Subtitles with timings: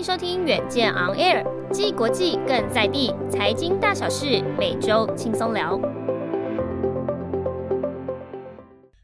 [0.00, 5.78] 迎收听远见 On Air，既国际更在地，财经大小事每周轻松聊。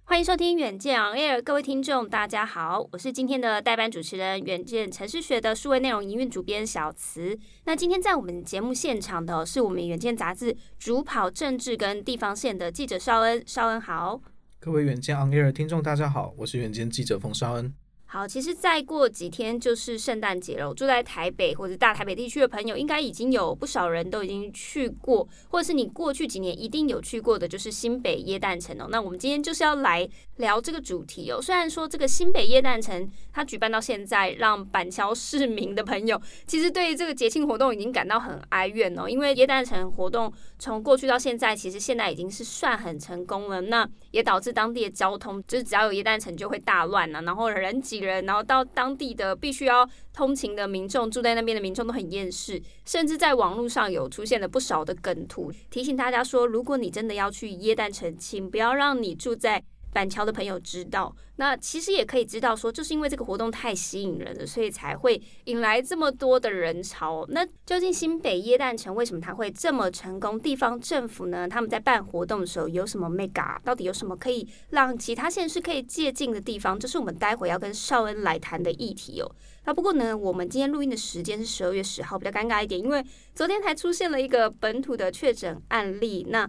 [0.05, 7.39] 欢迎收听远见 On Air，各位听众，大家好，我是今天的代班主持人，远见城市学的数位内容营运主编小慈。
[7.67, 14.23] 那今天在我们节目现场的是我们远见杂志主跑政治跟地方线的记者邵恩，邵恩好。
[14.59, 17.75] 各位远见 On Air 听众大家好，我是远见记者冯绍恩。
[18.09, 20.73] 好，其实再过几天就是圣诞节了。
[20.73, 28.87] 住在台北或者大台北地区的朋友，应该已经有不少人都已经去过，或者是你过去几年一定有去过的，就是新北耶诞城哦。
[28.91, 31.43] 那我们今天就是要来聊这个主题哦。
[31.43, 39.09] 虽然说这个新北耶诞城它举办到现在，让板桥市民的朋友其实对于这个节庆活动已经感到很哀怨哦。
[39.09, 43.63] 因为耶诞城活动从过去到现在，其实现在已经是算很成功了。
[43.63, 43.87] 那
[44.17, 48.07] 也导致当地的交通，就是只要有耶诞城就会大乱啊，然后人挤。
[48.07, 59.61] 人，然后到当地的必须要通勤的民众，住在那边的民众都很厌世，甚至在网络上有出现了不少的梗图，提醒大家说，如果你真的要去耶诞城，请不要让你住在
[59.97, 67.25] 板桥的朋友知道，那其实也可以知道说，就是因为这个活动太吸引人了，所以才会引来这么多的人潮。
[67.31, 70.39] 那究竟新北耶诞城为什么它会这么成功？
[70.39, 73.59] 地方政府呢，他们在办活动的时候有什么 mega？
[73.65, 76.79] 到底有什么可以让其他县市可以借鉴的地方？
[76.79, 79.33] 这是我们待会要跟绍恩来谈的议题哦。
[79.65, 83.03] 那不过呢，我们今天录音的时间是十二月十号，比较尴尬一点，因为
[83.35, 86.27] 昨天才出现了一个本土的确诊案例。
[86.29, 86.47] 那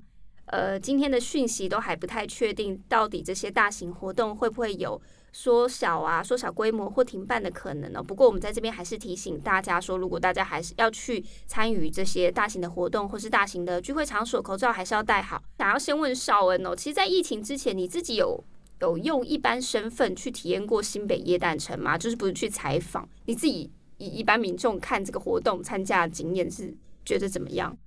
[0.47, 5.01] 呃，今天的讯息都还不太确定，到底这些大型活动会不会有
[5.33, 8.01] 缩小啊、缩小规模或停办的可能呢？
[8.01, 15.43] 不过我们在这边还是提醒大家说，如果大家还是要去参与这些大型的活动或是大型的聚会场所，口罩还是要戴好。
[15.57, 18.41] 想要先问绍恩哦，其实，在疫情之前，你自己有
[18.79, 21.97] 有用一般身份去体验过新北耶诞城吗？
[21.97, 27.77] 就是不是去采访，你自己以一般民众看这个活动参加的经验是觉得怎么样？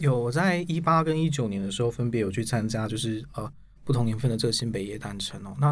[0.00, 3.50] 有在一八跟一九年的时候，分别有去参加，就是呃
[3.84, 5.56] 不同年份的这个新北夜诞城哦。
[5.60, 5.68] 那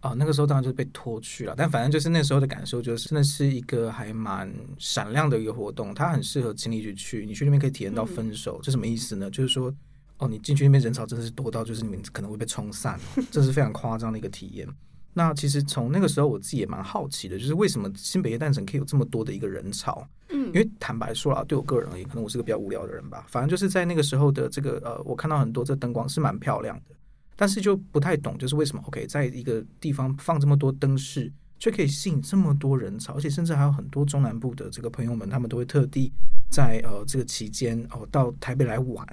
[0.00, 9.30] 啊、呃、那个时候当然就是被拖去了，但反正就是那时候的感受就是，真的是一个还蛮闪亮的一个活动，它很适合情侣去去，你去那边可以体验到分手，嗯、这什么意思呢？
[9.30, 9.74] 就是说
[10.18, 12.98] 哦，你进去那边人潮真的是多到就是你们可能会被冲散，
[13.30, 14.68] 这是非常夸张的一个体验。
[15.14, 20.06] 那其实从那个时候我自己也蛮好奇的，就是为什么新北夜诞城可以有这么多的一个人潮？
[20.48, 23.26] 因为坦白说啊，对我个人而言，可能我是个比较无聊的人吧。
[23.28, 26.94] 反正就是在那个时候的这个呃，我看到很多这灯光是蛮漂亮的，
[27.36, 36.12] 但是就不太懂，就是为什么 OK，在一个地方放这么多灯饰，却可以吸引这么多人潮，而且甚至还有很多中南部的这个朋友们，他们都会特地
[36.50, 39.06] 在呃这个期间哦到台北来玩。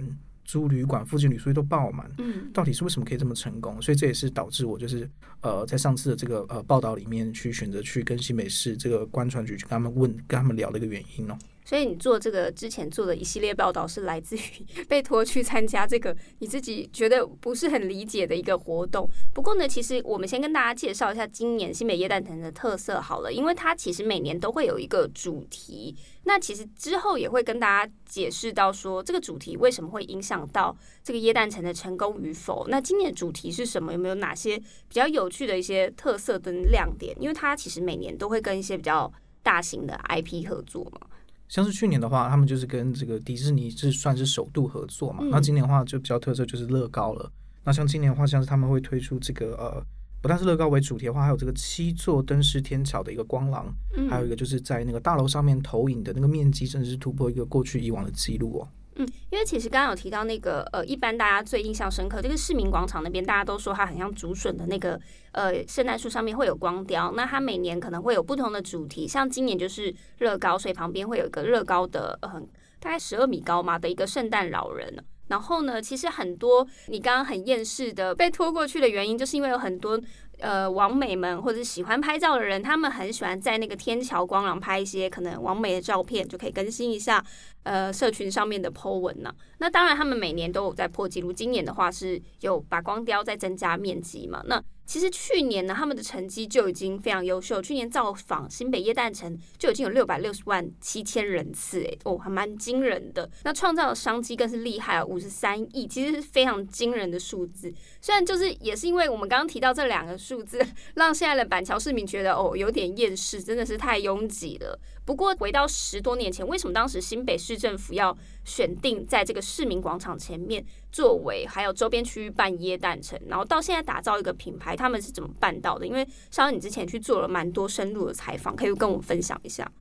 [0.45, 3.81] 租旅馆附近旅宿都爆满，嗯，到底是为什么可以这么成功？
[3.81, 5.09] 所以这也是导致我就是
[5.41, 11.37] 呃，在上次的这个呃报道里面去选择去跟新北市这个观船局去跟他们问、跟他们聊的一个原因哦。
[11.65, 14.39] 所以你做这个之前做的一系列报道是来自于
[14.87, 19.09] 被拖去参加这个你自己觉得不是很理解的一个活动。
[19.33, 25.95] 不过呢，其实我们先跟大家介绍一下今年新北耶诞城的特色好了，因为它其实每年都会有一个主题。
[26.27, 32.67] 那其实之后也会跟大家解释到说这个主题为什么会影响到这个耶诞城的成功与否。
[32.67, 33.91] 那今年主题是什么？
[33.91, 37.15] 有没有哪些比较有趣的一些特色跟亮点？
[37.19, 39.11] 因为它其实每年都会跟一些比较
[39.41, 40.99] 大型的 IP 合作嘛。
[41.47, 45.19] 像是去年的话，他们就是跟这个迪士尼是算是首度合作嘛。
[45.21, 47.31] 嗯、那今年的话就比较特色就是乐高了。
[47.63, 49.83] 那像今年的话，像是他们会推出这个呃，
[50.21, 58.67] 不但是乐高为主题的话，还有这个七座灯饰天桥的一个光廊，嗯、还有一个就是在那个大楼上面投影的那个面积，甚至是突破一个过去以往的记录哦。
[58.97, 64.99] 嗯，因为其实刚刚有提到那个呃，一般大家最印象深刻，这个市民广场那边，大家都说它很像竹笋的那个
[65.33, 67.11] 呃圣诞树上面会有光雕。
[67.15, 72.41] 那它每年可能会有不同的主题，像今年就是乐高，所以旁边会有一个乐高的呃，
[72.79, 75.03] 大概十二米高嘛的一个圣诞老人。
[75.27, 79.99] 然后呢，其实很多你刚刚很厌世的被拖过去的原因，就是因为有很多。
[80.39, 87.23] 呃，网美们或者喜欢拍照的人，他们很喜欢在那个天桥光廊拍一些可能网美的照片，就可以更新一下
[87.63, 89.33] 呃社群上面的 po 文呢。
[89.59, 94.43] 那当然，他们每年都有在破纪录，今年的话是有把光雕在增加面积嘛。
[94.45, 97.61] 那其实去年呢，他们的成绩就已经非常优秀。
[97.61, 103.29] 去年造访新北耶诞城就已经有六百六十万七千人次，哎，哦，还蛮惊人的。
[103.43, 107.73] 那创造的商机更是厉害啊，五十三亿，其实是非常惊人的数字。
[107.99, 114.79] 虽然就是也是因为我们刚刚提到这两个数字，让现在的板桥市民觉得哦有点厌世，真的是太拥挤了。
[115.05, 125.85] 不过回到十多年前，为什么当时新北市政府要选定在这个市民广场前面作为，还有周边区域办耶诞城，然后到现在打造一个品牌，他们是怎么办到的？
[125.85, 129.71] 因为绍恩，你之前去做了蛮多深入的采访，可以跟我们分享一下。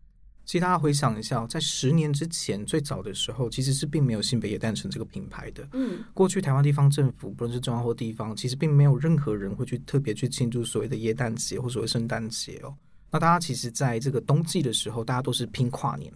[0.44, 5.66] 其实大家回想一下，在十年之前最早的时候，其实是并没有新北野诞城这个品牌的。
[5.72, 12.76] 嗯，过去台湾地方政府，不论是中央或地方，其实并没有任何人会去特别去庆祝所谓的耶诞节或所谓圣诞节哦。
[13.14, 16.12] 那大家其实在这个冬季的时候，大家都是拼跨年。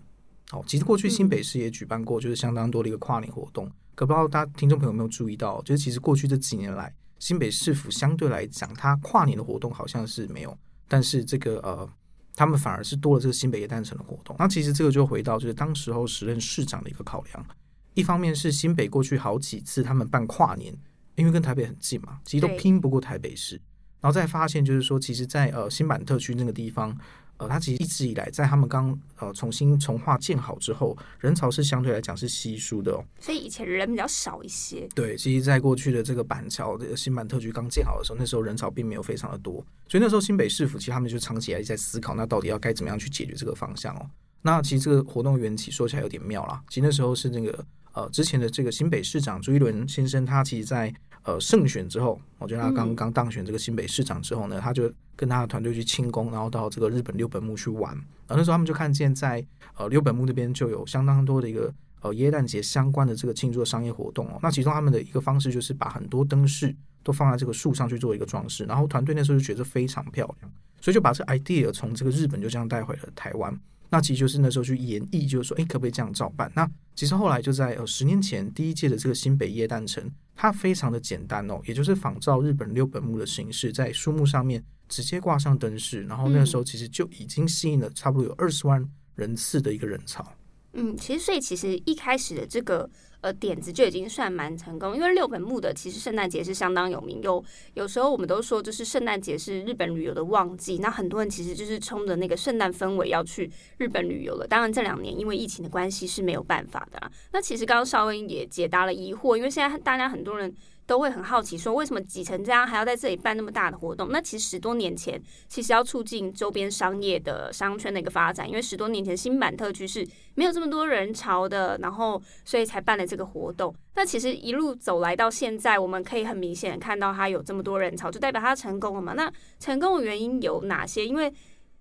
[0.50, 3.66] 哦，其实过去新北市也举办过，就是相当多的一个跨年活动。
[3.66, 10.58] 嗯、可不知道大家听众朋友有没有注意到，就是其实过去这几年来，新北市府相对来讲，它跨年的活动好像是没有，
[10.88, 11.88] 但是这个呃。
[12.34, 14.36] 他们反而是多了这个新北夜诞城的活动。
[14.38, 17.46] 那其实这个就回到就是当时候时任市长的一个考量。
[17.94, 20.72] 一方面是新北过去好几次他们办跨年，
[21.16, 23.60] 因为跟台北很近嘛，其实都拼不过台北市。
[24.00, 26.96] 然后再发现就是说，其实在呃新版特区那个地方。
[27.40, 32.98] 呃，它其实一直以来在他们刚呃重新重划建好之后，人潮是相对来讲是稀疏的哦。
[33.20, 34.88] 所以以前人比较少一些。
[34.92, 44.10] 对，其实，在过去的这个板桥的新版特区刚建好的时候，那时候人潮并没有非常的多，所以那时候新北市府其实他们就长期来在思考，那到底要该怎么样去解决这个方向哦。
[44.42, 50.92] 那其实这个活动缘起说起来有点妙啦，其实那时候是那个呃之前的这个新北市长朱一伦先生，他其实在。
[51.28, 57.92] 呃，胜选之后，我觉得他刚刚当选这个新北市长之后呢，他就跟他的团队去庆功，然后到这个日本六本木去玩。
[58.26, 59.44] 然后那时候他们就看见在
[59.76, 61.70] 呃六本木那边就有相当多的一个
[62.00, 64.38] 呃耶诞节相关的这个庆祝的商业活动哦。
[64.42, 73.54] 那其中他们的一个方式就是把很多灯饰都放在这个树上去做一个装饰，然后团队那时候就觉得非常漂亮，所以就把这个 idea 从这个日本就这样带回了台湾。
[73.90, 76.50] 那其实就是那时候去演绎，就是说，哎，可不可以这样照办？
[76.54, 90.26] 那其实后来就在呃十年前第一届的这个新北夜诞城，它非常的简单哦，也就是仿照日本六本木的形式，在树木上面直接挂上灯饰，然后那时候其实就已经吸引了差不多有二十万人次的一个人潮。
[90.74, 92.88] 嗯，其实所以其实一开始的这个。
[93.20, 97.44] 呃，点子就已经算蛮成功，因为六本木的其实圣诞节是相当有名，有
[97.74, 104.46] 有时候我们都说，就是圣诞节是日本旅游的旺季，那很多人其实就是冲着那个圣诞氛围要去日本旅游了。
[104.46, 107.10] 当然这两年因为疫情的关系是没有办法的啦。
[107.32, 110.54] 那其实刚刚绍恩也解答了疑惑，因为现在大家很多人。
[110.88, 114.08] 都会很好奇，说为什么挤成这样，还要在这里办那么大的活动？
[114.10, 123.72] 那其实十多年前，其实要促进周边商业的商圈的一个发展，因为十多年前新板特区是没有这么多人潮的，然后所以才办了这个活动。
[123.96, 129.12] 那其实一路走来到现在，我们可以很明显看到它有这么多人潮，就代表它成功了嘛？
[129.12, 129.30] 那
[129.60, 131.06] 成功的原因有哪些？
[131.06, 131.30] 因为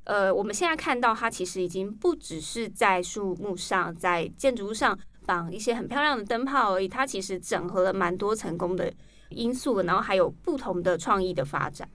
[0.04, 5.00] 呃，我们现在看到它其实已经不只是在树木上，在建筑物上。
[5.28, 8.92] 绑一些很漂亮的灯泡而已，它其实整合了蛮多成功的
[9.30, 11.88] 因素，然后还有不同的创意的发展。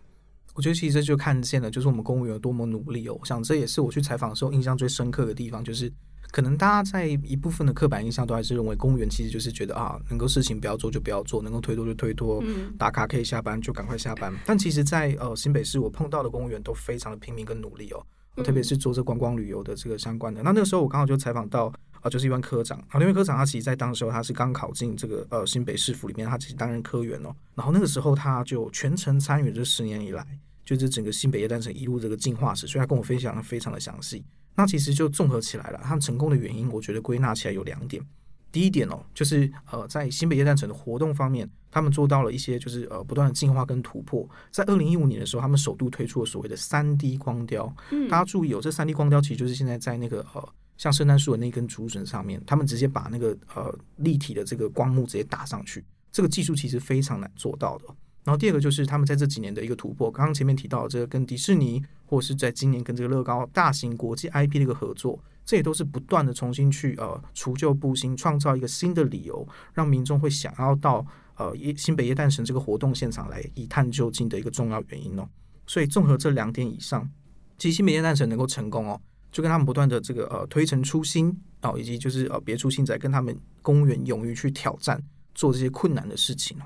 [0.55, 3.17] 我觉得其实这就看见了，就是我们公务员有多么努力哦。
[3.19, 5.91] 我想这也是我去采访的时候印象最深刻的地方，就是
[6.31, 14.31] 可能大家在一部分的刻板印象都还是认为公务员其实就是觉得啊，能够事情不要做就不要做，能够推脱就推脱，嗯，打卡可以下班就赶快下班。
[14.45, 20.43] 但其实在，在呃新北市我碰到的公务员都非常的拼命跟努力哦，特别是做这观光旅游的这个相关的。
[20.43, 21.73] 那那个时候我刚好就采访到。
[22.03, 22.79] 啊，就是一位科长。
[22.89, 27.35] 好，那位科长他其实，在当时候他是刚考进这个呃新北市府里面，他其实担任科员哦。
[27.55, 30.27] 然后那个时候他就全程参与这十年以来，
[30.65, 34.25] 就是整个新北夜诞城一路这个进化史，所以他跟我分享的非常的详细。
[34.55, 38.05] 那其实就综合起来了，他们成功的原因，我觉得归纳起来有两点。
[38.51, 44.29] 第一点哦，就是呃在新北夜诞城的活动方面，他们做到了一些就是呃不断的进化跟突破。
[44.51, 47.75] 在二零一五年的时候，他们首度推出了所谓的三 D 光雕。
[47.93, 50.49] 嗯，大家注意哦，这三 D 光雕其实就是现在在那个呃。
[50.77, 57.85] 像圣诞树的那根竹笋上面，他们直接把那个呃立体的这个光幕直接打上去，这个技术其实非常难做到的。
[58.25, 75.29] 然后第二个就是他们在这几年的一个突破，刚刚前面提到这个跟迪士尼，或者是在今年跟这个乐高大型国际 IP 的一个合作，这也都是不断的重新去呃除旧布新，创造一个新的理由，让民众会想要到呃新北耶诞城这个活动现场来一探究竟的一个重要原因哦。
[75.67, 77.11] 所以综合这两点以上，
[77.59, 79.01] 其实新北耶诞城能够成功哦。
[79.33, 85.03] 就跟他们不断的这个呃推陈出新哦，以及就是呃别出心裁，跟他们公务员勇于去挑战
[85.35, 86.57] 做这些困难的事情。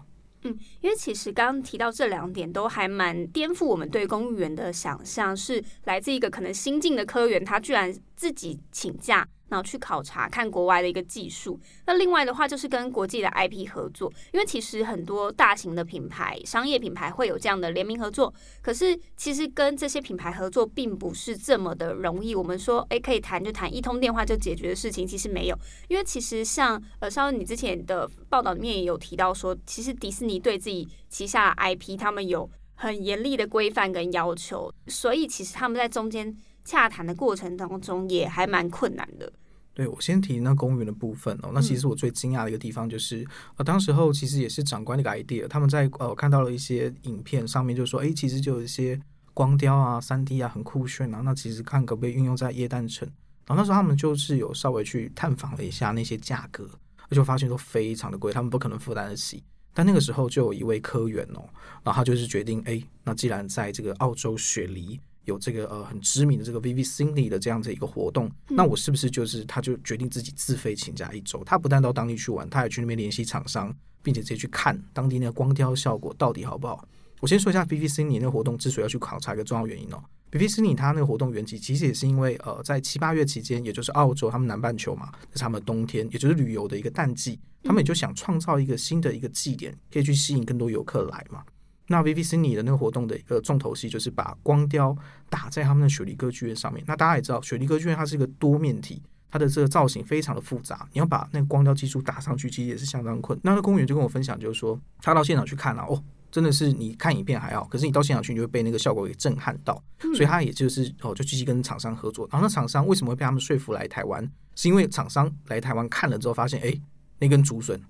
[0.43, 11.59] 嗯，因为其实刚刚提到这两点都还蛮颠覆我们对公务员的想象，是来自一个可能新进的科员，他居然自己请假，然后去考察看国外的一个技术。
[11.87, 18.33] 那另外的话就是跟国际的 IP 合作，因为其实很多大型的品牌、商业品牌会有这样的联名合作。
[18.61, 22.35] 可是其实跟这些品牌合作并不是这么的容易。
[22.35, 25.59] 我们说，诶，可以谈就谈，一通电话就解决的事情，其实没有。
[25.89, 36.37] 因为其实像呃，稍微你之前的报道里面也有提到说，其实迪士尼对自己旗下 IP，他们有很严厉的规范跟要求，所以其实他们在中间。
[36.67, 39.33] 洽谈的过程当中也还蛮困难的。
[39.73, 41.51] 对，我先提那公园的部分哦。
[41.53, 43.27] 那其实我最惊讶的一个地方就是，嗯、
[43.59, 45.47] 呃，当时候其实也是长官的一个 idea。
[45.47, 48.99] 他们在呃看到了一些影片上面，就说，哎，其实就有一些
[49.35, 51.21] 光雕啊、三 D 啊，很酷炫啊。
[51.23, 53.07] 那其实看可不可以运用在耶诞城。
[53.47, 56.65] 然后那时候他们就是有稍微去探访了一下那些价格，
[57.09, 59.45] 而且我发现都非常的贵，他们不可能负担得起。
[59.75, 61.45] 但那个时候就有一位科员哦，
[61.85, 64.99] 然后他就是决定，哎，那既然在这个澳洲雪梨。
[65.27, 71.45] 有这个呃很知名的这个 Vivid Sydney 的这样子一个活动，嗯、那我是不是就是他就决定自己自费请假一周？
[71.45, 76.83] 他不但到当地去玩，他还去那边联系厂商，并且直接去看当地那个光雕效果到底好不好？
[77.21, 80.03] 我先说一下 Vivid Sydney 那个活动之所以要去考察一个重要原因哦。
[80.31, 91.43] Vivid Sydney 他那个活动缘起其实也是因为呃在七八月期间，也就是澳洲他们南半球嘛，是他们的冬天，也就是旅游的一个淡季，他们也就想创造一个新的一个祭点，可以去吸引更多游客来嘛。
[91.89, 94.97] 那 Vivid Sydney 的那个活动的一个重头戏就是把光雕
[95.29, 96.83] 打在他们的雪梨歌剧院上面。
[96.87, 99.01] 那大家也知道，雪梨歌剧院它是一个多面体，
[99.31, 100.89] 它的这个造型非常的复杂。
[100.93, 103.53] 你要把那个光雕技术打上去，其实也是相当困难。
[103.53, 109.81] 那那公务员就跟我分享，就是说他到现场去看了，哦，真的是你看影片还好，可是你到现场去，你就会被那个效果给震撼到。
[110.01, 112.29] 所以他也就是哦，就积极跟厂商合作。
[112.33, 114.29] 然后那厂商为什么会被他们说服来台湾？
[114.55, 116.75] 是因为厂商来台湾看了之后，发现哎，
[117.19, 117.81] 那根竹笋。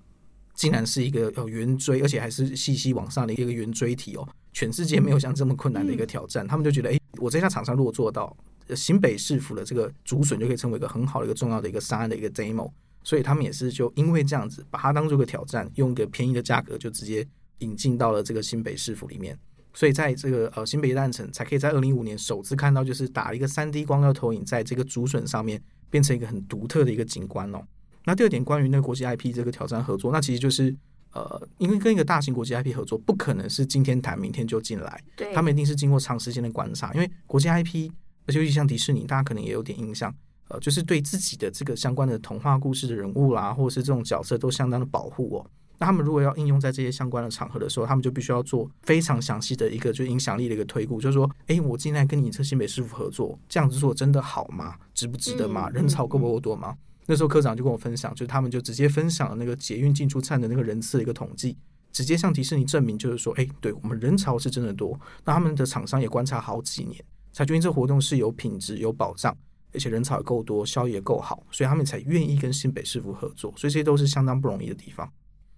[0.57, 8.35] 竟然是一个呃圆锥，而且还是细细往上的一个圆锥体哦，全世界没有像这么困难的一个挑战，他们就觉得，哎，我这家厂商如果做到，
[8.75, 12.69] 新北市府的这个竹笋就可以成为一个很好的一个重要的一个商案的一个 demo，
[13.03, 17.25] 所以他们也是就因为这样子，把它当做个挑战，用一个便宜的价格就直接
[17.59, 19.37] 引进到了这个新北市府里面，
[19.75, 25.61] 所以在这个呃新北耶诞城才可以在二零一五年首次看到，就是打了一个三 D 光雕投影在这个竹笋上面，
[25.91, 27.61] 变成一个很独特的一个景观哦。
[28.07, 30.73] 那第二点，关于那个国际 IP 这个挑战合作，那其实就是，
[31.11, 36.93] 呃，因为跟一个大型国际 IP 合作，不可能是今天谈，明天就进来，对，他们一定是经过长时间的观察。
[36.93, 37.91] 因为国际 IP，
[38.25, 40.15] 而且尤其像迪士尼，大家可能也有点印象，
[40.47, 45.51] 呃，就是对自己的这个相关的童话故事的人物啦，或者是这种角色，都相当的保护哦。
[45.77, 54.75] 那他们如果要应用在这些相关的场合的时候，他们就必须要做非常详细的一个就影响力的一个推估，就是说，哎，我今天来跟你这新北师傅合作，这样子做真的好吗？
[54.93, 55.69] 值不值得吗？
[55.71, 56.73] 人潮够不够多吗？
[57.07, 61.57] 那时候科长就跟我分享，就是他们就直接分享了那个捷运进出站的那个人次的一个统计，
[61.91, 64.99] 直接向迪士尼证明，就是说，哎，对我们人潮是真的多。
[65.23, 69.35] 那他们的厂商也观察好几年，才决定这活动是有品质、有保障，
[69.73, 73.53] 而且人潮也够多，效益也够好，所以他们才愿意跟新北市府合作。
[73.55, 75.09] 所以这些都是相当不容易的地方。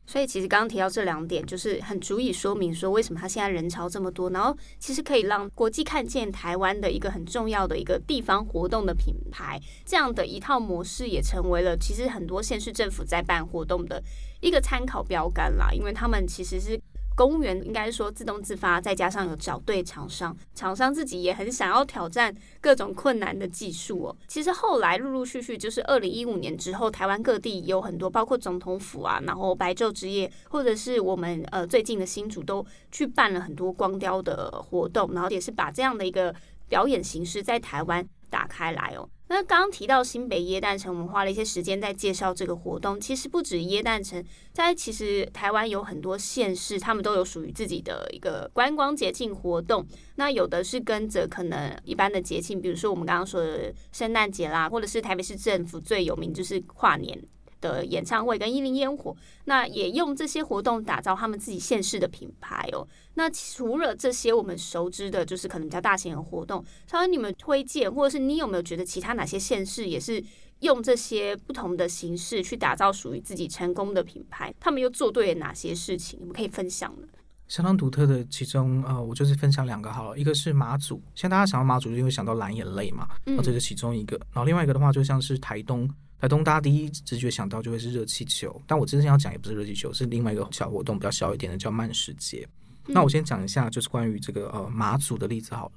[0.10, 14.02] 所以其实刚刚提到这两点，就是很足以说明说为什么他现在人潮这么多，然后其实可以让国际看见台湾的一个很重要的一个地方活动的品牌，这样的一套模式也成为了其实很多县市政府在办活动的
[14.42, 16.82] 一个参考标杆啦，因为他们其实是。
[17.20, 24.16] 公务员应该说自动自发，再加上有找对厂商，厂商自己也很想要挑战各种困难的技术哦。
[24.26, 36.34] 其实后来陆陆续续，就是二零一五年之后，台湾各地有很多，包括总统府啊，然后白昼之夜，或者是我们呃最近的新竹都去办了很多光雕的活动，然后也是把这样的一个
[36.70, 39.10] 表演形式在台湾打开来哦。
[39.28, 43.00] 那刚提到新北耶诞城，我们花了一些时间在介绍这个活动。
[43.00, 49.86] 其实不止耶诞城，在其实台湾有很多县市，他们都有属于自己的一个观光节庆活动。
[50.16, 57.22] 那有的是跟着可能一般的节庆，比如说我们刚刚说的圣诞节啦，或者是台北市政府最有名就是跨年
[57.62, 62.88] 的演唱会跟一零烟火，那也用这些活动打造他们自己县市的品牌哦。
[63.16, 70.24] 那除了这些我们熟知的，就是可能比较大型的活动，稍微你们推荐，或者是你有没有觉得其他哪些县市也是
[70.60, 74.54] 用这些不同的形式去打造属于自己成功的品牌？
[74.60, 76.20] 他们又做对了哪些事情？
[76.22, 77.08] 你们可以分享的。
[77.48, 84.16] 相当独特的，其中呃，我就是分享两个好了，一个是马祖，现在大家想到马祖就会想到蓝眼泪嘛，嗯，这是其中一个。
[84.32, 85.90] 然后另外一个的话，就像是台东。
[86.20, 92.46] 台东，大家第一直觉想到就会是热气球，但我真正要讲也不是热气球，是另外一个小活动，比较小一点的，叫慢食节。
[92.88, 95.72] 嗯、那我先讲一下，就是关于这个呃马祖的例子好了。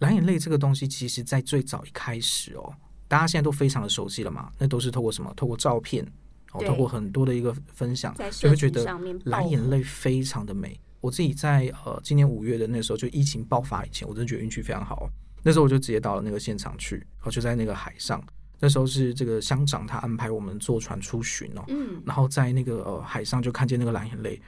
[0.00, 2.74] 蓝眼泪这个东西，其实在最早一开始哦，
[3.06, 5.32] 大家现在都非常的熟悉了嘛，那都是透过什么？
[5.36, 6.04] 透过照片
[6.52, 8.84] 哦，透过很多的一个分享，就会觉得
[9.24, 10.78] 蓝眼泪非常的美。
[11.00, 15.08] 我自己在呃今年五月的那时候，就疫情爆发以前，我真的觉得运气非常好。
[15.44, 18.20] 那时候我就直接到了那个现场去，然后就在那个海上。
[18.58, 24.40] 那时候是这个乡长他安排我们坐船出巡哦，嗯，然后在那个呃海上就看见那个蓝眼泪。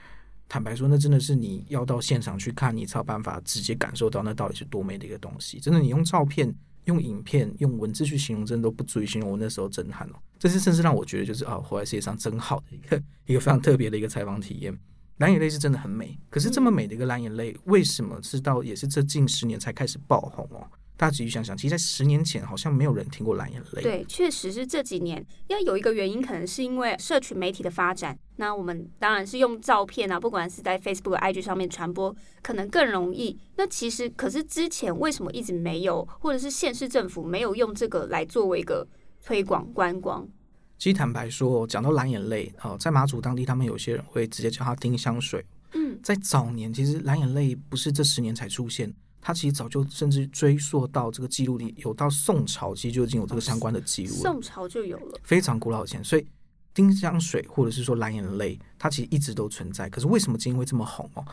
[0.51, 5.61] 坦白说，那真的是你要到现场去看，你才有办法直接感受到那到底是多美的一个东西。
[5.61, 10.15] 真的，你用照片、用影片、用文字去形容，真的都不足以形容我那时候震撼哦。
[10.39, 14.75] 这是甚至让我觉得，就是啊，活在世界上真好的一个 一个非常特别的一个采访体验。
[15.19, 20.67] 蓝眼泪是真的很美，可是这么美的一个蓝眼泪，为什么是到也是这近十年才开始爆红哦？
[20.99, 23.83] 大家仔细想想，其实，在十年前，好像没有人听过蓝眼泪。
[23.83, 25.25] 对，确实是这几年。
[25.47, 28.19] 要有一个原因，可能是因为社群媒体的发展。
[28.35, 33.39] 那我们当然是用照片啊，不管是在 Facebook、IG 上面传播，可能更容易。
[33.57, 38.85] 那其实，可是之前为什么一直没有，或者是县市政府没有用这个来作为一个
[39.25, 40.27] 推广观光？
[40.79, 45.47] 其实坦白说，讲到蓝眼泪啊，在马祖当地，他们有些人会直接叫它丁香水。
[45.75, 48.93] 嗯，在早年，其实蓝眼泪不是这十年才出现。
[49.21, 54.21] 它其实早就甚至追溯到这个记录里，有到宋朝，其实就已经有这个相关的记录了。
[54.21, 56.03] 宋朝就有了，非常古老的前。
[56.03, 56.27] 所以
[56.73, 59.89] 丁香水或者是说蓝眼泪，它其实一直都存在。
[59.89, 61.25] 可是为什么今天会这么红哦？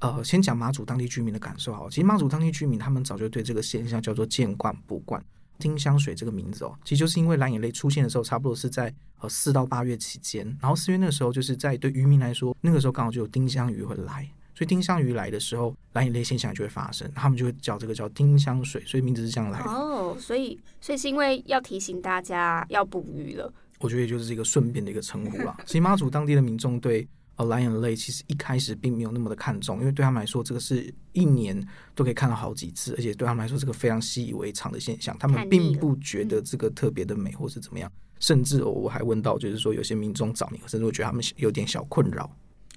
[0.00, 1.88] 呃，先讲马祖当地居民的感受好。
[1.88, 5.24] 其实马祖当地居民他们早就对这个现象叫做见惯不惯。
[5.56, 10.44] 丁香水这个名字哦，其实就是因为蓝眼泪出现的时候，差不多是在呃四到八月期间。
[10.60, 14.28] 然后四月那个时候，就是在对渔民来说，那个时候刚好就有丁香鱼会来。
[14.54, 19.68] 所以丁香鱼来的时候，蓝眼泪现象就会发生，他们就会叫这个叫丁香水，所以名字是这样来的。
[19.68, 23.52] 哦，所以所以是因为要提醒大家要捕鱼了。
[23.80, 25.56] 我觉得也就是一个顺便的一个称呼啦。
[25.66, 27.06] 其实妈祖当地的民众对
[27.36, 31.60] 呃蓝眼泪其实一开始并没有那么的看重，因为对他们来说，这个是一年
[31.94, 37.90] 都可以看到好几次，而且对他们来说，这个非常习以为常的现象，他们并不觉得这个特别的美或是怎么样。
[38.20, 42.30] 甚至我还问到，就是说有些民众找你，甚至我觉得他们有点小困扰。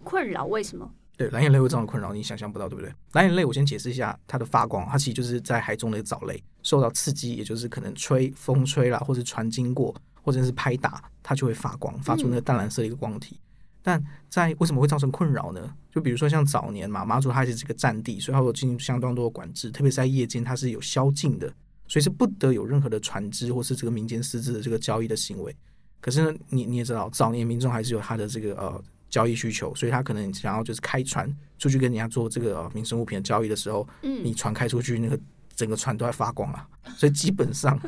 [0.04, 0.92] 困扰为什么？
[1.18, 2.94] 对，蓝眼泪会造成困扰，你想象不到，对不对？
[3.14, 13.36] 蓝眼泪，我先解释一下它的发光，它其实就是在海中的藻类受到刺激，也就是可能吹风吹啦，或者船经过，或者是拍打，它就会发光，发出那个淡蓝色的一个光体。
[13.36, 13.42] 嗯、
[13.82, 15.74] 但在为什么会造成困扰呢？
[15.92, 21.52] 就比如说像早年嘛，马祖它是这个战地，所以它有进行相当多的管制，特别是在夜间，它是有宵禁的，
[21.88, 25.56] 所以是不得有任何的船只或是这个民间私自的这个交易的行为。
[26.00, 28.84] 可是呢，你你也知道，早年民众还是有他的这个呃。
[29.10, 35.20] 交易需求，所以他可能想要就是开船出去跟人家做这个民生物品的交易的时候，嗯，你船开出去，那个
[35.56, 36.68] 整个船都在发光啊，
[36.98, 37.80] 所以基本上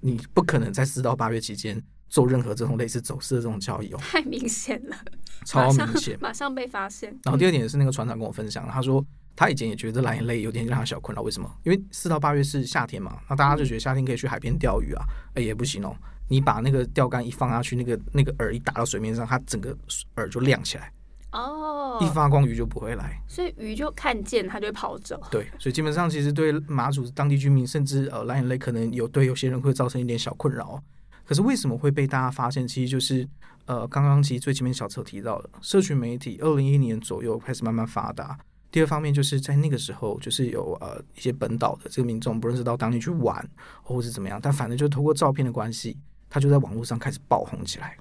[0.00, 4.96] 你不可能在四到八月期间做任何这种类似走私的这种交易哦，太明显了，
[5.44, 7.10] 超明显，马上被发现。
[7.24, 11.50] 然后第二点是那个船长跟我分享，他说他以前也觉得蓝眼泪有点让他小困扰，为什么？
[11.64, 15.96] 因为四到八月是夏天嘛，那大家就觉得夏天可以去海边钓鱼啊，哎也不行哦。
[16.28, 19.76] 你把那个钓竿一放下去，那个那个饵一打到水面上，它整个
[20.14, 20.92] 饵就亮起来。
[21.32, 25.20] 哦，一发光鱼就不会来，所以鱼就看见它就会跑走。
[25.30, 30.82] 对，所以基本上其实对马祖当地居民，甚至呃蓝眼泪可能有对有些人会造成一点小困扰。
[31.26, 32.66] 可是为什么会被大家发现？
[32.66, 33.28] 其实就是
[33.66, 38.38] 呃刚刚其实最前面小车提到的，社群媒体二零一一年左右开始慢慢发达。
[38.70, 43.46] 第二方面就是在那个时候，就是有呃一些本岛的这个民众，不认识到当地去玩
[43.82, 45.98] 或者是怎么样，但反正就透过照片的关系。
[46.28, 47.96] 他就在网络上开始爆红起来，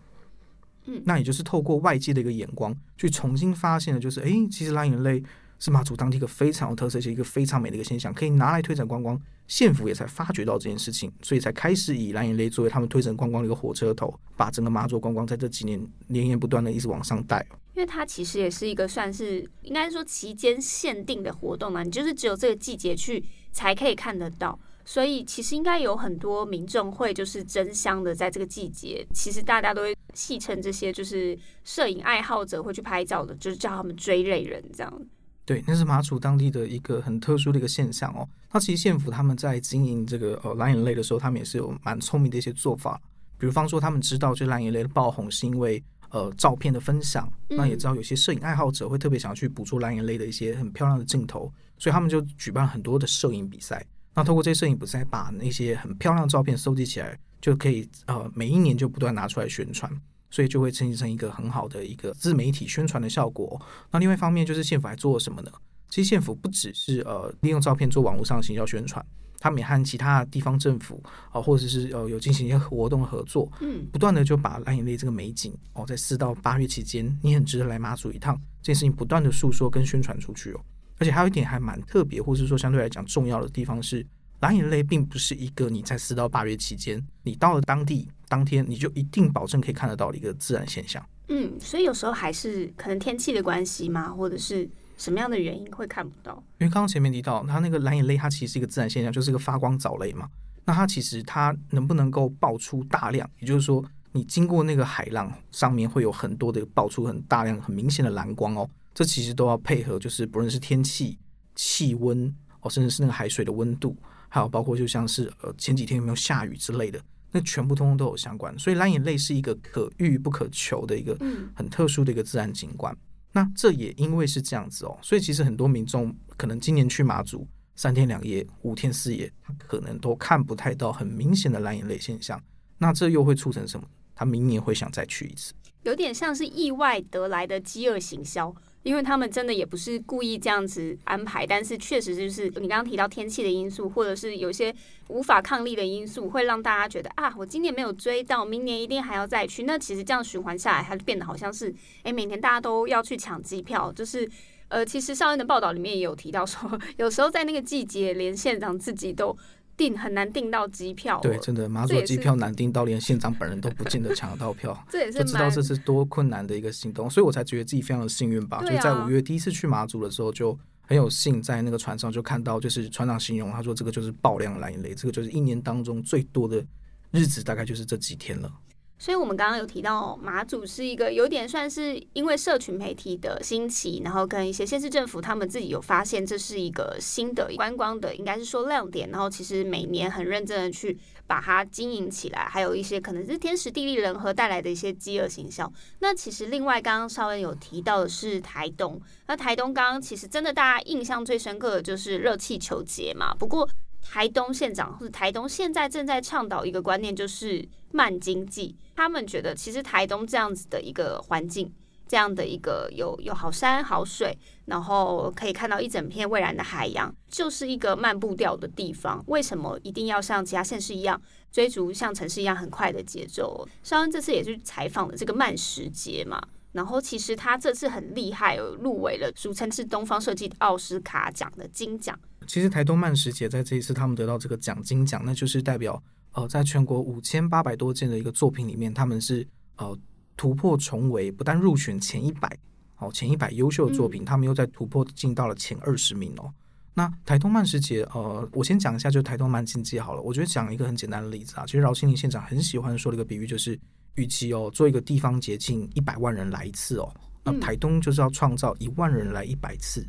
[0.85, 5.23] 嗯，那也就是透过外界的一个眼光去重新发现了，就是哎，其实蓝眼泪
[5.59, 9.19] 是马祖当地一个非常有特色且一个非常美的一个现象，可以拿来推展观光。
[9.47, 17.45] 县府也才发觉到这件事情，所以才开始以蓝眼泪作为他们推展观光的一个火车头，把整个马祖观光在这几年连绵不断的一直往上带。
[17.75, 24.57] 因为它其实也是一个算是应该说期间限定的活动嘛，你就是只有这个季节去才可以看得到。
[24.85, 35.01] 所以其实应该有很多民众会就是争相的在这个季节，其实大家都会戏称这些就是摄影爱好者会去拍照的，就是叫他们追泪人这样。
[35.43, 38.27] 对，那是马祖当地的一个很特殊的一个现象哦。
[38.51, 43.01] 那其实县府他们在经营这个呃蓝眼泪的时候，他们也是有蛮聪明的一些做法。
[43.37, 53.85] 比如方说，他们知道这蓝眼泪的爆红是因为呃照片的分享，那也知道有些摄影爱好者会特别想要去捕捉蓝眼泪的一些很漂亮的镜头，所以他们就举办很多的摄影比赛。
[54.15, 59.91] 那透过这些摄影比赛，把那些很漂亮的照片收集起来，就可以呃每一年就不断拿出来宣传，
[60.31, 63.61] 所以就会呈现成一个很好的一个自媒体宣传的效果。
[63.91, 65.51] 那另外一方面就是县府还做了什么呢？
[65.89, 69.05] 其实县府不只是呃利用照片做网络上的行销宣传，
[69.37, 80.61] 他们也和其他地方政府啊、呃、或者是呃有进行一些活动合作，嗯，不断的就把蓝眼泪这个美景哦，在四到八月期间，你很值得来马祖一趟，这件事情不断的诉说跟宣传出去哦。
[80.97, 84.05] 而且还有一点还蛮特别，或是说相对来讲重要的地方是，
[84.39, 91.03] 蓝眼泪并不是一个你在四到八月期间，你到了当地当天你就一定保证可以看得到的一个自然现象。
[91.27, 96.33] 嗯，所以有时候还是可能天气的关系嘛，或者是什么样的原因会看不到。
[96.59, 100.29] 因为刚刚前面提到，它那个蓝眼泪它其实是一个自然现象，就是一个发光藻类嘛。
[100.65, 111.19] 那它其实它能不能够爆出大量，也就是说，你经过那个海浪上面会有很多的爆出很大量、很明显的蓝光哦，这其实都要配合，就是不论是天气、
[111.53, 113.95] 气温哦，甚至是那个海水的温度，
[114.29, 118.57] 还有包括就像是呃前几天有没有下雨之类的，那全部通通都有相关。
[118.57, 121.15] 所以蓝眼泪是一个可遇不可求的一个
[121.53, 122.97] 很特殊的一个自然景观。
[123.33, 132.41] 那这也因为是这样子哦，所以其实很多民众可能今年去马祖三天两夜、五天四夜，他可能都看不太到很明显的蓝眼泪现象。
[132.77, 133.85] 那这又会促成什么？
[134.15, 135.53] 他明年会想再去一次，
[135.83, 138.55] 有点像是意外得来的饥饿行销。
[138.85, 144.71] 因为他们真的也不是故意这样子安排，但是确实就是你刚刚提到天气的因素，或者是有些
[145.07, 149.63] 无法抗力的因素，会让大家觉得啊，我今年没有追到，明年一定还要再去。
[149.63, 153.91] 那其实这样循环下来，它就变得好像是，哎，每年大家都要去抢机票。
[153.91, 154.29] 就是，
[154.67, 159.35] 呃，其实上恩的报道里面也有提到说， 有时候在那个季节，连县长自己都。
[159.77, 168.57] 订很难订到机票，对，真的马祖机票难订到，连县长本人都不见得抢得到票， 这也是就知道这是多困难的一个行动，所以我才觉得自己非常的幸运吧。
[168.57, 176.63] 啊、就是在五月第一次去马祖的时候，就很有幸在那个船上就看到，就是船长形容他说这个就是爆量蓝眼泪，这个就是一年当中最多的
[177.11, 178.51] 日子，大概就是这几天了。
[178.97, 189.09] 所以，我们刚刚有提到，马祖是一个有点算是因为社群媒体的兴起，然后跟一些县市政府他们自己有发现，这是一个新的观光的，应该是说亮点。
[189.09, 195.71] 然后，其实每年很认真的去把它经营起来，还有一些可能是天时地利人和带来的一些饥饿行销。
[195.99, 203.35] 那其实另外，刚刚绍恩有提到的是台东，那台东刚刚其实真的大家印象最深刻的就是热气球节嘛。
[203.35, 203.69] 不过，
[204.07, 208.75] 台东县长或者台东现在正在倡导一个观念，就是慢经济。
[208.95, 211.73] 他们觉得，其实台东这样子的一个环境，
[212.07, 214.37] 这样的一个有有好山好水，
[214.67, 219.21] 然后可以看到一整片蔚蓝的海洋，就是一个慢步调的地方。
[219.27, 223.67] 为什么一定要像其他县市一样追逐像城市一样很快的节奏？
[223.83, 226.41] 绍恩这次也是采访了这个慢时节嘛，
[226.71, 232.17] 然后其实他这次很厉害，入围了俗称是东方设计奥斯卡奖的金奖。
[232.47, 236.01] 其实台东慢食节在这一次他们得到这个奖金奖，那就是代表
[236.33, 239.97] 呃，在全国五千八百多件的一个作品里面，他们是呃
[240.37, 242.57] 突破重围，不但入选前一百
[242.97, 246.51] 哦，前一百优秀的作品，他们又在突破进到了前二十名哦。
[246.93, 250.21] 那台东慢食节，呃，我先讲一下，就台东慢经济好了。
[250.21, 253.77] 我觉得讲一个很简单的例子啊，其实饶庆铃县长很喜欢说的一个比喻，就是
[254.15, 260.05] 与其哦做一个地方节庆，一百万人来一次哦，那台东就是要创造一万人来一百次。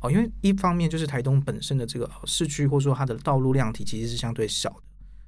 [0.00, 4.82] 哦，因为一方面就是台东本身的这个市区，或者说它的道路量体其实是相对小的，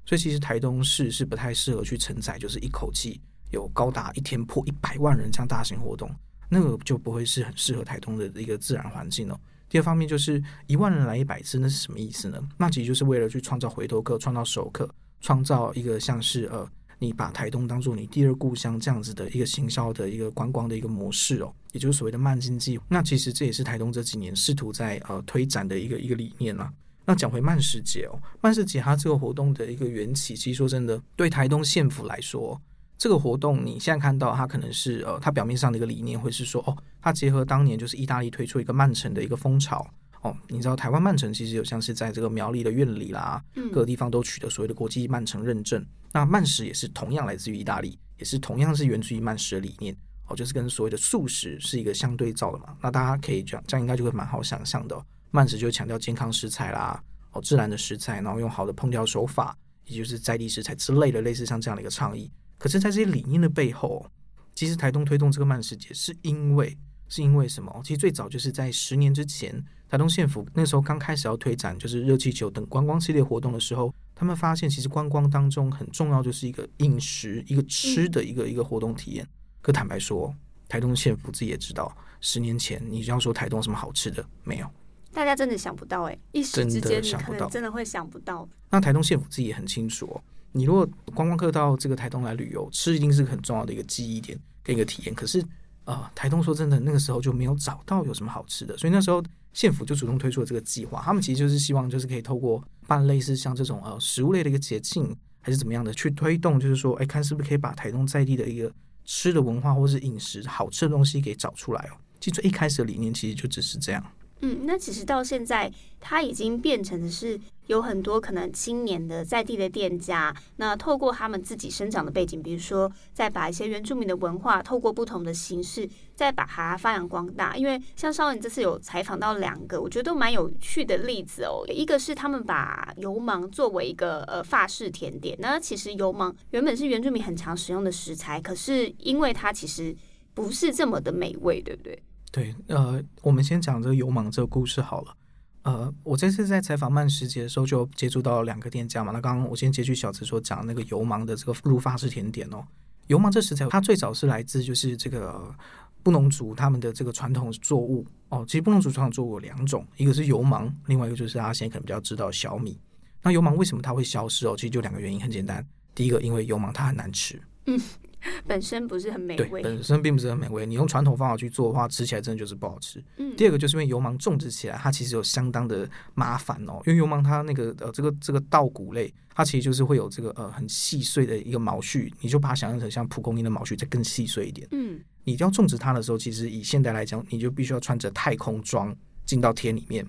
[0.05, 3.19] 所以其实台东市是不太适合去承载，就是一口气
[3.51, 6.09] 有高达一天破一百万人这样大型活动，
[6.49, 9.39] 那个就不会是很适合台东的一个自然环境哦。
[9.67, 12.41] 第二方面就是一万人来一百次，那是什么意思呢？
[12.57, 16.69] 那其实就是为了去创造回头客，创造熟客，创造一个像是呃。
[17.01, 22.79] 你把台东当做你第二故乡这样子的一个行销的一个观光的一个模式哦，也就是所谓的慢经济。
[22.87, 26.71] 那其实这也是台东这几年试图在呃推展的一个一个理念啊。
[27.03, 32.61] 那讲回慢食节哦，慢食节它这个活动的一个缘起，其实说真的，对台东县府来说，
[32.99, 39.83] 这个活动你现在看到它可能是呃，它表面上的一个理念会是说哦，它结合当年就是意大利推出一个慢城的一个风潮。
[40.21, 45.83] 哦，你知道台湾慢城其实有像是在这个苗栗的院里啦，各个地方都取得所谓的国际慢城认证。
[46.13, 49.95] 那慢食也是同样来自于意大利，也是同样是源自于慢食的理念。
[50.27, 52.77] 哦，就是跟所谓的素食是一个相对照的嘛。
[52.81, 55.03] 那大家可以这样，这样应该就会蛮好想象的哦。
[55.31, 62.31] 慢食就强调健康食材啦，哦，自然的食材，然后用好的烹调手法，也就是在地食材之类的，类似像这样的一个倡议。
[62.59, 64.05] 可是，在这些理念的背后，
[64.53, 67.81] 其实台东推动这个慢食节，是因为是因为什么？
[67.83, 69.65] 其实最早就是在十年之前。
[69.91, 79.27] 台东县府那时候刚开始要推展就是热气球等观光系列活动的时候，他们发现其实观光当中很重要就是一个饮食、一个吃的一个一个活动体验。
[79.61, 80.33] 可坦白说，
[80.69, 84.67] 台东县府自己也知道，十年前你要说台东什么好吃的没有，
[85.11, 88.47] 大家真的想不到哎，一时之间你可能真的会想不到。
[88.69, 90.23] 那台东县府自己也很清楚哦，
[90.53, 95.13] 你如果观光客到这个台东来旅游，吃一定是很重要的一个记忆点跟一个体验。
[95.13, 95.41] 可是
[95.83, 99.21] 啊、呃，台东说真的，那个时候就没有找到有什么好吃的，所以那时候。
[99.53, 108.71] 县府就主动推出了这个计划，他们其实就是希望，就是可以透过办类似像这种呃食物类的一个节庆，还是怎么样的去推动，就是说，哎，看是不是可以把台东在地的一个
[109.05, 111.97] 吃的文化或是饮食好吃的东西给找出来哦。
[112.19, 114.03] 其实一开始的理念其实就只是这样。
[114.41, 117.39] 嗯，那其实到现在，它已经变成的是
[117.71, 127.55] 有很多可能青年的在地的店家，那透过他们自己生长的背景，比如说再把一些原住民的文化，透过不同的形式，再把它发扬光大。
[127.55, 131.63] 因为像绍恩这次有采访到两个，我觉得都蛮有趣的例子哦。
[131.69, 139.95] 一个是他们把油芒作为一个呃法式甜点，那其实油芒原本是原住民很常使用的食材，可是因为它其实
[140.33, 142.03] 不是这么的美味，对不对？
[142.33, 145.15] 对，呃，我们先讲这个油芒这个故事好了。
[145.63, 149.11] 呃，我这次在采访慢食节的时候，就接触到两个店家嘛。
[149.11, 152.65] 那刚刚我先截取小子所讲那个油芒的这个入法式甜点哦。
[153.07, 155.53] 油芒这食材，它最早是来自就是这个
[156.01, 158.43] 布农族他们的这个传统作物哦。
[158.47, 162.79] 其实布农族传统作物有两种，一个是油芒，另外一个就是大家现在可能比较知道小米。
[163.21, 164.55] 那油芒为什么它会消失哦？
[164.55, 165.63] 其实就两个原因，很简单。
[165.93, 167.39] 第一个，因为油芒它很难吃。
[167.65, 167.79] 嗯。
[168.47, 170.65] 本身不是很美味，对，本身并不是很美味。
[170.65, 173.03] 你用传统方法去做的话，吃起来真的就是不好吃。
[173.17, 176.81] 嗯，第二个就是因为油芒种植起来，它其实有相当的麻烦哦。
[176.85, 184.67] 因为油芒它那个呃，这个这个稻谷类，它其实就是会有这个呃很细碎的一个毛絮，你就把它想象成像蒲公英的毛絮，再更细碎一点。
[184.71, 190.05] 嗯，你要种植它的时候，其实以现代来讲，你就必须要穿着太空装进到天里面。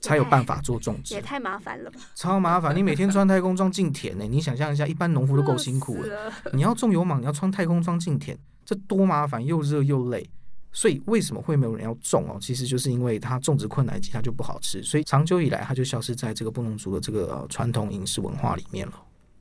[0.00, 2.00] 才有办法做种植， 也太麻烦了吧！
[2.14, 4.24] 超麻烦，你每天穿太空装进田呢？
[4.24, 6.32] 你想象一下，一般农夫都够辛苦了。
[6.52, 10.28] 你要种油芒，你要穿太空装进田，这多麻烦，又热又累。
[10.70, 12.38] 所以为什么会没有人要种哦？
[12.40, 18.92] 其实就是因为它种植困难以及它就不好吃，所以长久以来它就消失在这个布农族的这个传统饮食文化里面了。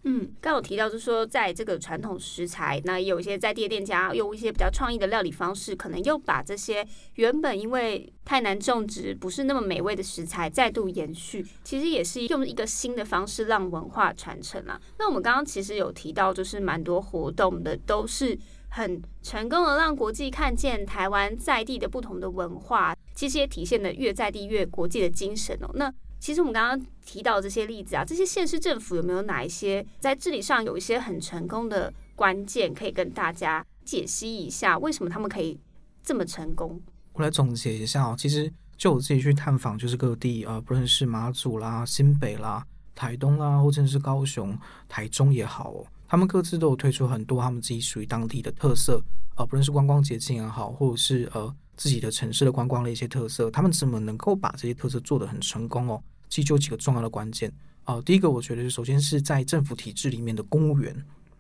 [0.10, 14.80] 嗯，刚有提到，就是说，在这个传统食材，那有一些在地的店家用一些比较创意的料理方式，可能又把这些原本因为太难种植、不是那么美味的食材再度延续，其实也是用一个新的方式让文化传承啊。
[14.98, 18.40] 那我们刚刚其实有提到，就是蛮多活动的都是
[18.70, 25.70] 很成功的让国际看见台湾在地的不同的文化，其实也体现了越在地越国际的精神哦。
[25.74, 34.78] 那其实我们刚刚提到这些例子啊，这些县市政府有没有哪一些在治理上有一些很成功的关键，可以跟大家解析一下？
[34.80, 35.60] 为什么他们可以
[36.04, 36.82] 这么成功？
[37.14, 38.16] 我来总结一下哦。
[38.18, 44.58] 其实就我自己去探访，就是各地啊，不论是马祖啦、新北啦、台东啦，或者是高雄、
[44.90, 49.02] 台中也好哦，他们各自都有推出很多他们自己属于当地的特色
[49.36, 51.56] 啊，不论是观光节庆也好，或者是呃。
[51.78, 56.04] 自己的城市的观光的一些特色，他们怎么能够把这些特色做得很成功哦？
[56.28, 57.50] 其实就有几个重要的关键
[57.86, 58.02] 哦、呃。
[58.02, 60.94] 第一个，我觉得是首先是在政府体制里面的公务员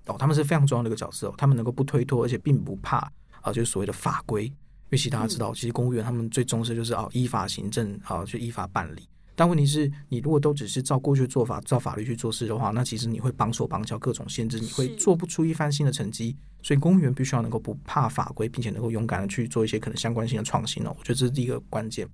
[0.06, 1.34] 哦，他们是非常重要的一个角色哦。
[1.38, 3.12] 他们能够不推脱，而且并不怕啊、
[3.46, 4.46] 呃，就是所谓的法规。
[4.46, 9.02] 因为其实大家知道，其实公务员他们最重视就是啊、呃，依法行政啊、呃，就依法办理。
[9.38, 16.36] 但问题是，你如果都只是照过去做法、照法律去做事的话，那其实你会绑手绑脚，各种限制，你会做不出一番新的成绩。
[16.64, 20.96] 所以，公务员必须要能够不怕法规，并且能够勇敢的去做一些可能相关性的创新哦。
[20.98, 22.10] 我觉得这是第一个关键。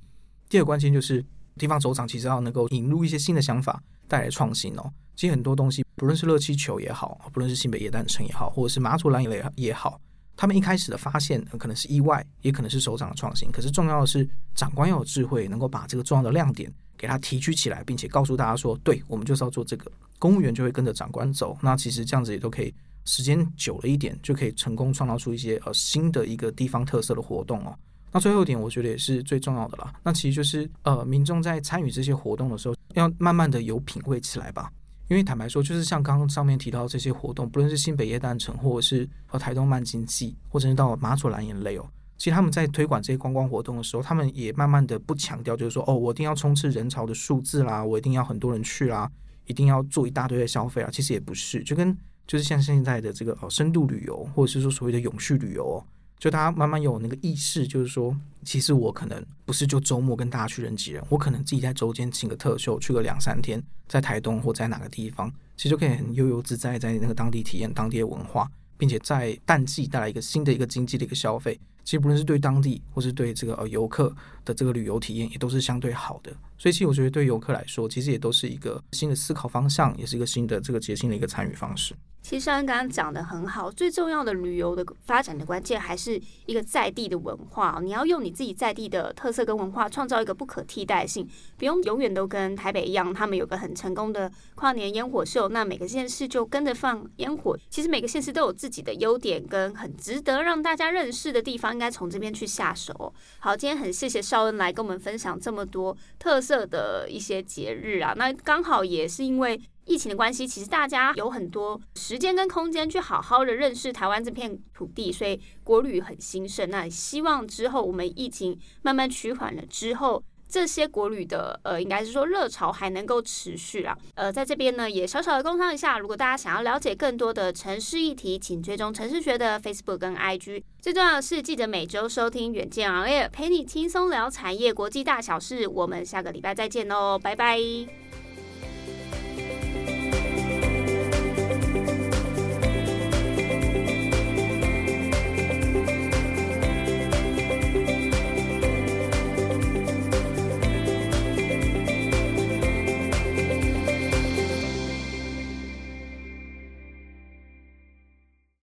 [0.50, 1.26] 第二个关键就是，
[1.58, 4.92] 地方首长其实要能够引入一些新的想法，带来创新哦。
[5.16, 9.98] 其实很多东西，不论是热气球也好，不论是新北耶诞城也好，或者是马祖蓝也也好，
[10.36, 13.50] 他们一开始的发现可能是意外，也可能是首长的创新。
[13.50, 16.70] 可是重要的是，长官要有智慧，能够把这个重要的亮点。
[16.98, 21.58] 给他提取起来，并且告诉大家说：“对，我们就是要做这个。”公务员就会跟着长官走。
[21.62, 22.74] 那其实这样子也都可以，
[23.06, 27.78] 时间久了一点，就可以成功创造出一些呃新的一个地方特色的活动哦。
[28.12, 29.94] 那最后一点，我觉得也是最重要的啦。
[30.04, 34.72] 那其实就是呃，民众在参与这些活动的时候，要慢慢的有品味起来吧。
[35.10, 41.86] 因为坦白说，就是像刚刚上面提到这些活动，不论是新北耶诞城，或者是和台东慢经济，或者是到马祖蓝眼泪哦。
[42.24, 49.12] 其实他们在推广这些观光活动的时候，他们也慢慢的不强调，就是说，哦，我一定要冲刺人潮的数字啦，我一定要很多人去啦，
[49.46, 50.90] 一定要做一大堆的消费啊。
[50.90, 51.94] 其实也不是，就跟
[52.26, 55.84] 就是像现在的这个哦，深度旅游，或者是说所谓的永续旅游哦，
[56.18, 71.60] 就大家慢慢有那个意识，就是说，其实我可能不是就周末跟大家去人挤人，我可能自己在周间请个特休，去个两三天，在台东或在哪个地方，其实就可以很悠游自在，在那个当地体验当地的文化，并且在淡季带来一个新的一个经济的一个消费。
[71.84, 74.16] 其实不论是对当地，或是对这个呃游客
[74.46, 76.32] 的这个旅游体验，也都是相对好的。
[76.58, 81.94] 所以，其实我觉得对游客来说，其实也都是一个新的思考方向，也是一个新的这个节庆的一个参与方式。
[82.24, 87.80] 其实绍恩刚刚讲的很好，最重要的旅游的发展的关键还是一个在地的文化。
[87.84, 97.58] 你要用你自己在地的特色跟文化，创造一个不可替代性，不用永远都跟台北一样，他们有个很成功的跨年烟火秀，那每个县市就跟着放烟火。
[97.70, 103.14] 其实每个县市都有自己的优点跟很值得让大家认识的地方，应该从这边去下手。
[103.40, 109.60] 好，今天很谢谢绍恩来跟我们分享这么多特色的一些节日啊，那刚好也是因为。
[109.86, 116.70] 疫情的关系，其实大家有很多时间跟空间去好好的认识台湾这片土地，所以国旅很兴盛。
[116.70, 123.98] 那希望之后我们疫情慢慢趋缓了之后，这些国旅的呃，应该是说热潮还能够持续啊。
[124.16, 130.64] 呃，在这边呢，也小小的工商一下，如果大家想要了解更多的城市议题，请追踪城市学的 Facebook 跟 IG。
[130.80, 135.68] 最重要的是，记得每周收听远见 On Air，陪你轻松聊产业国际大小事。
[135.68, 138.03] 我们下个礼拜再见喽，拜拜。